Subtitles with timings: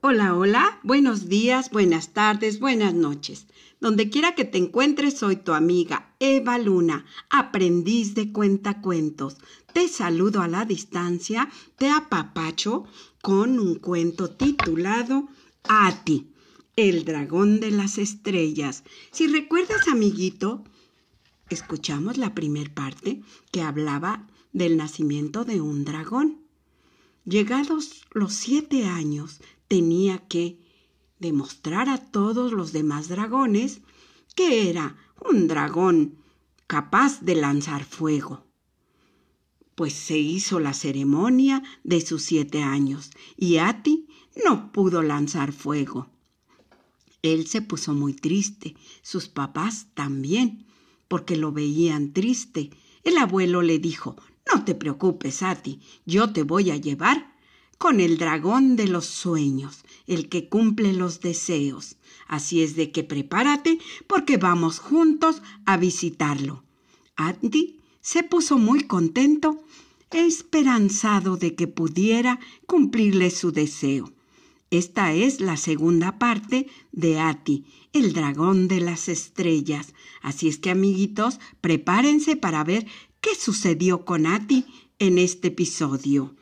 [0.00, 3.48] Hola, hola, buenos días, buenas tardes, buenas noches.
[3.80, 9.38] Donde quiera que te encuentres, soy tu amiga Eva Luna, aprendiz de cuentacuentos.
[9.72, 12.84] Te saludo a la distancia, te apapacho
[13.22, 15.26] con un cuento titulado
[15.64, 16.30] Ati,
[16.76, 18.84] el dragón de las estrellas.
[19.10, 20.62] Si recuerdas, amiguito,
[21.50, 23.20] escuchamos la primer parte
[23.50, 26.38] que hablaba del nacimiento de un dragón.
[27.24, 30.58] Llegados los siete años, tenía que
[31.18, 33.82] demostrar a todos los demás dragones
[34.34, 34.96] que era
[35.28, 36.18] un dragón
[36.66, 38.44] capaz de lanzar fuego.
[39.74, 44.08] Pues se hizo la ceremonia de sus siete años y Ati
[44.44, 46.10] no pudo lanzar fuego.
[47.22, 50.66] Él se puso muy triste, sus papás también,
[51.08, 52.70] porque lo veían triste.
[53.02, 54.16] El abuelo le dijo,
[54.52, 57.37] no te preocupes, Ati, yo te voy a llevar
[57.78, 61.96] con el dragón de los sueños, el que cumple los deseos.
[62.26, 66.64] Así es de que prepárate porque vamos juntos a visitarlo.
[67.16, 69.62] Andy se puso muy contento,
[70.10, 74.12] esperanzado de que pudiera cumplirle su deseo.
[74.70, 79.94] Esta es la segunda parte de Ati, el dragón de las estrellas.
[80.20, 82.86] Así es que, amiguitos, prepárense para ver
[83.20, 84.66] qué sucedió con Ati
[84.98, 86.34] en este episodio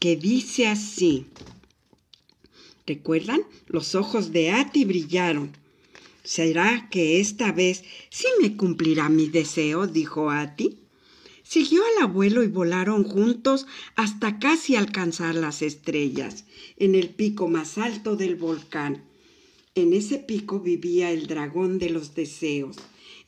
[0.00, 1.26] que dice así.
[2.86, 3.42] ¿Recuerdan?
[3.68, 5.52] Los ojos de Ati brillaron.
[6.24, 9.86] ¿Será que esta vez sí me cumplirá mi deseo?
[9.86, 10.78] dijo Ati.
[11.42, 16.44] Siguió al abuelo y volaron juntos hasta casi alcanzar las estrellas,
[16.76, 19.04] en el pico más alto del volcán.
[19.74, 22.76] En ese pico vivía el dragón de los deseos.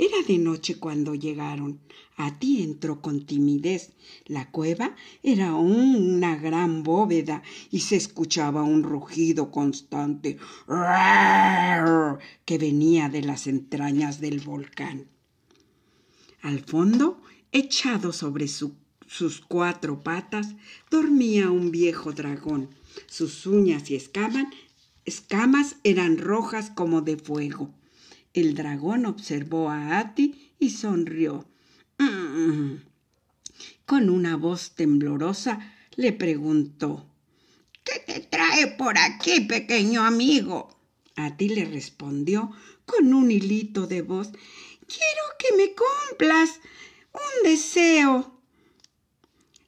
[0.00, 1.78] Era de noche cuando llegaron.
[2.16, 3.92] A ti entró con timidez.
[4.24, 10.38] La cueva era una gran bóveda y se escuchaba un rugido constante
[12.46, 15.06] que venía de las entrañas del volcán.
[16.40, 17.20] Al fondo,
[17.52, 20.54] echado sobre sus cuatro patas,
[20.90, 22.70] dormía un viejo dragón.
[23.06, 23.96] Sus uñas y
[25.04, 27.74] escamas eran rojas como de fuego.
[28.32, 31.46] El dragón observó a Ati y sonrió.
[33.86, 37.06] Con una voz temblorosa le preguntó
[37.82, 40.78] ¿Qué te trae por aquí, pequeño amigo?
[41.16, 42.52] A ti le respondió
[42.86, 44.30] con un hilito de voz
[44.86, 46.60] Quiero que me cumplas
[47.12, 48.40] un deseo.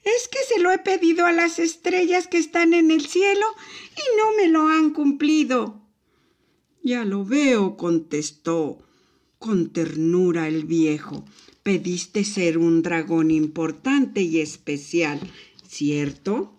[0.04, 3.46] Es que se lo he pedido a las estrellas que están en el cielo
[3.90, 5.81] y no me lo han cumplido.
[6.82, 8.78] Ya lo veo, contestó
[9.38, 11.24] con ternura el viejo.
[11.62, 15.20] Pediste ser un dragón importante y especial,
[15.66, 16.52] ¿cierto?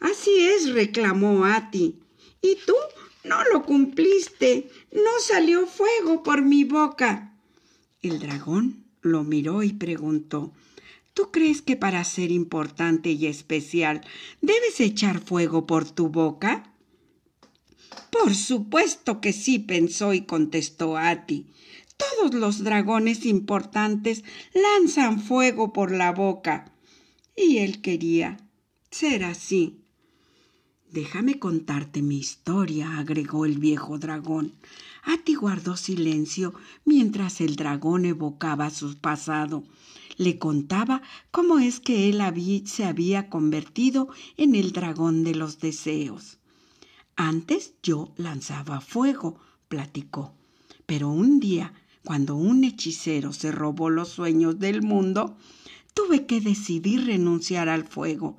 [0.00, 2.00] Así es, reclamó Ati.
[2.42, 2.74] ¿Y tú?
[3.24, 4.68] No lo cumpliste.
[4.92, 7.36] No salió fuego por mi boca.
[8.02, 10.52] El dragón lo miró y preguntó
[11.16, 14.02] ¿Tú crees que para ser importante y especial
[14.42, 16.74] debes echar fuego por tu boca?
[18.10, 21.46] Por supuesto que sí, pensó y contestó Ati.
[21.96, 26.72] Todos los dragones importantes lanzan fuego por la boca.
[27.36, 28.38] Y él quería
[28.90, 29.80] ser así.
[30.90, 34.54] Déjame contarte mi historia, agregó el viejo dragón.
[35.02, 39.64] Ati guardó silencio mientras el dragón evocaba su pasado.
[40.16, 42.22] Le contaba cómo es que él
[42.66, 46.38] se había convertido en el dragón de los deseos.
[47.16, 50.34] Antes yo lanzaba fuego, platicó,
[50.84, 51.72] pero un día
[52.04, 55.36] cuando un hechicero se robó los sueños del mundo,
[55.94, 58.36] tuve que decidir renunciar al fuego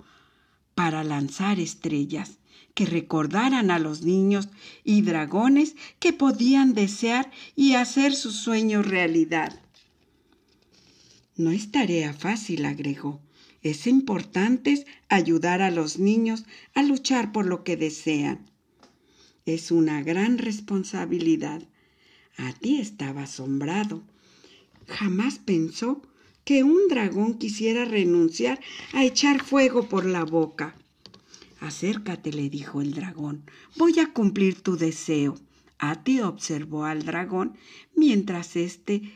[0.75, 2.37] para lanzar estrellas
[2.75, 4.49] que recordaran a los niños
[4.83, 9.59] y dragones que podían desear y hacer sus sueños realidad.
[11.35, 13.19] No es tarea fácil, agregó.
[13.63, 16.45] Es importante ayudar a los niños
[16.75, 18.45] a luchar por lo que desean.
[19.47, 21.63] Es una gran responsabilidad
[22.35, 24.03] a ti estaba asombrado.
[24.87, 26.01] Jamás pensó
[26.43, 28.59] que un dragón quisiera renunciar
[28.91, 30.75] a echar fuego por la boca.
[31.61, 33.43] Acércate, le dijo el dragón.
[33.77, 35.35] Voy a cumplir tu deseo.
[35.79, 37.55] Ati observó al dragón
[37.95, 39.13] mientras éste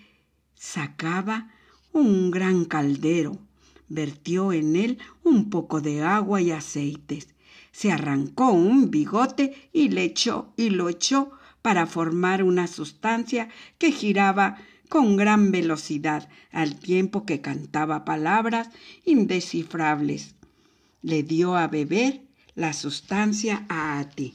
[0.55, 1.51] sacaba
[1.91, 3.37] un gran caldero.
[3.89, 7.27] Vertió en él un poco de agua y aceites.
[7.71, 11.31] Se arrancó un bigote y le echó y lo echó
[11.61, 14.57] para formar una sustancia que giraba
[14.89, 18.69] con gran velocidad al tiempo que cantaba palabras
[19.05, 20.35] indescifrables.
[21.01, 22.21] Le dio a beber
[22.55, 24.33] la sustancia a Ati.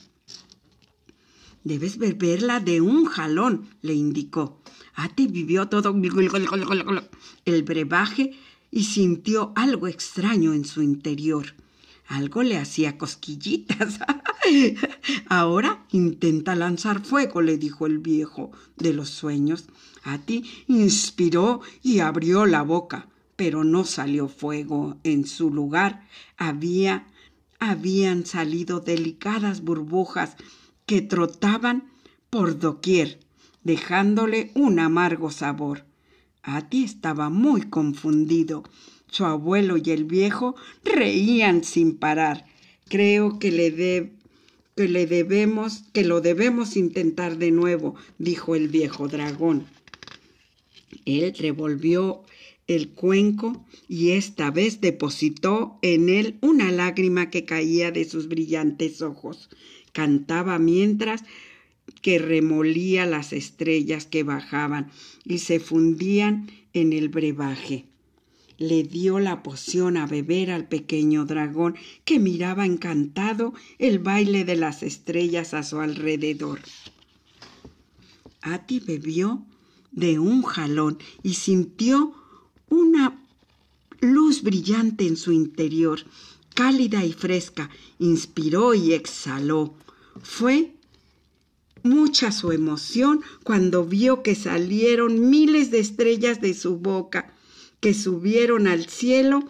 [1.62, 4.62] Debes beberla de un jalón, le indicó.
[4.94, 5.94] Ati vivió todo
[7.44, 8.32] el brebaje
[8.70, 11.54] y sintió algo extraño en su interior.
[12.08, 13.98] Algo le hacía cosquillitas.
[15.28, 19.66] Ahora intenta lanzar fuego, le dijo el viejo de los sueños.
[20.04, 24.98] Ati inspiró y abrió la boca, pero no salió fuego.
[25.02, 26.06] En su lugar
[26.36, 27.06] había
[27.58, 30.36] habían salido delicadas burbujas
[30.84, 31.90] que trotaban
[32.30, 33.20] por doquier,
[33.64, 35.84] dejándole un amargo sabor.
[36.42, 38.62] Ati estaba muy confundido.
[39.08, 42.46] Su abuelo y el viejo reían sin parar.
[42.88, 44.12] Creo que le,
[44.76, 49.66] que le debemos, que lo debemos intentar de nuevo, dijo el viejo dragón.
[51.04, 52.24] Él revolvió
[52.66, 59.02] el cuenco y esta vez depositó en él una lágrima que caía de sus brillantes
[59.02, 59.48] ojos.
[59.92, 61.22] Cantaba mientras
[62.02, 64.90] que remolía las estrellas que bajaban
[65.24, 67.84] y se fundían en el brebaje.
[68.58, 74.56] Le dio la poción a beber al pequeño dragón que miraba encantado el baile de
[74.56, 76.60] las estrellas a su alrededor.
[78.42, 79.44] Ati bebió
[79.92, 82.14] de un jalón y sintió
[82.68, 83.20] una
[84.00, 86.00] luz brillante en su interior,
[86.54, 89.74] cálida y fresca, inspiró y exhaló.
[90.22, 90.72] Fue
[91.82, 97.32] mucha su emoción cuando vio que salieron miles de estrellas de su boca,
[97.80, 99.44] que subieron al cielo,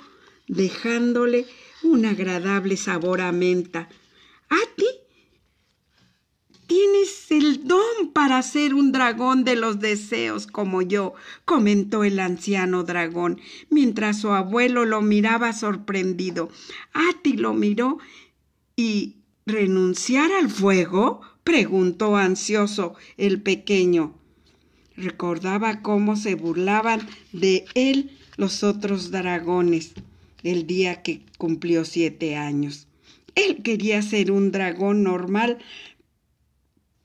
[0.48, 1.46] dejándole
[1.82, 3.88] un agradable sabor a menta.
[4.48, 4.86] ¿A ti?
[6.66, 11.14] Tienes el don para ser un dragón de los deseos como yo,
[11.44, 13.40] comentó el anciano dragón,
[13.70, 16.50] mientras su abuelo lo miraba sorprendido.
[16.92, 17.98] Ati lo miró
[18.74, 21.20] y ¿renunciar al fuego?
[21.44, 24.18] preguntó ansioso el pequeño.
[24.96, 29.92] Recordaba cómo se burlaban de él los otros dragones
[30.42, 32.86] el día que cumplió siete años.
[33.34, 35.58] Él quería ser un dragón normal,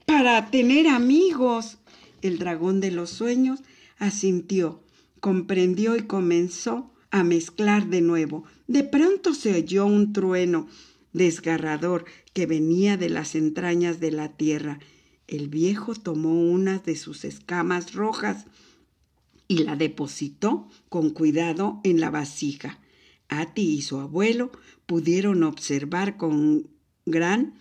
[0.06, 1.78] para tener amigos.
[2.22, 3.62] El dragón de los sueños
[3.98, 4.84] asintió,
[5.20, 8.44] comprendió y comenzó a mezclar de nuevo.
[8.68, 10.68] De pronto se oyó un trueno
[11.14, 14.80] desgarrador que venía de las entrañas de la tierra.
[15.28, 18.46] El viejo tomó una de sus escamas rojas
[19.48, 22.80] y la depositó con cuidado en la vasija.
[23.28, 24.52] Ati y su abuelo
[24.86, 26.68] pudieron observar con
[27.06, 27.56] gran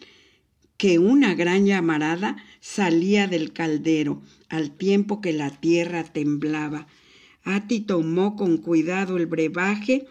[0.76, 6.86] que una gran llamarada salía del caldero al tiempo que la tierra temblaba.
[7.44, 10.06] Ati tomó con cuidado el brebaje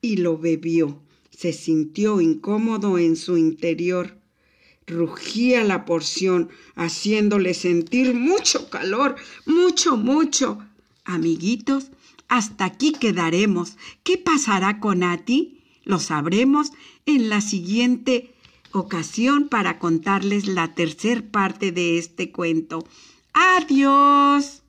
[0.00, 1.02] y lo bebió.
[1.30, 4.19] Se sintió incómodo en su interior.
[4.86, 9.16] Rugía la porción, haciéndole sentir mucho calor,
[9.46, 10.58] mucho, mucho.
[11.04, 11.90] Amiguitos,
[12.28, 13.76] hasta aquí quedaremos.
[14.02, 15.62] ¿Qué pasará con Ati?
[15.84, 16.72] Lo sabremos
[17.06, 18.34] en la siguiente
[18.72, 22.86] ocasión para contarles la tercer parte de este cuento.
[23.32, 24.62] Adiós.